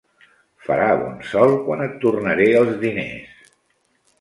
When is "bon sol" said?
1.01-1.53